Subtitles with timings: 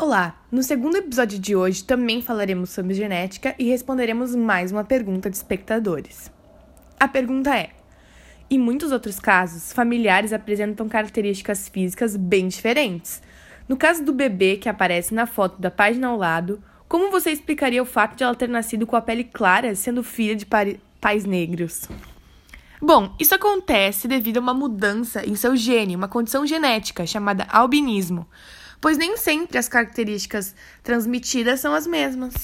[0.00, 0.36] Olá!
[0.48, 5.34] No segundo episódio de hoje também falaremos sobre genética e responderemos mais uma pergunta de
[5.34, 6.30] espectadores.
[7.00, 7.70] A pergunta é:
[8.48, 13.20] em muitos outros casos, familiares apresentam características físicas bem diferentes.
[13.68, 17.82] No caso do bebê que aparece na foto da página ao lado, como você explicaria
[17.82, 20.46] o fato de ela ter nascido com a pele clara, sendo filha de
[21.00, 21.88] pais negros?
[22.80, 28.28] Bom, isso acontece devido a uma mudança em seu gene, uma condição genética chamada albinismo
[28.80, 32.34] pois nem sempre as características transmitidas são as mesmas.